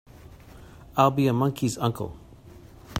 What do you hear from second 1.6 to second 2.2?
uncle!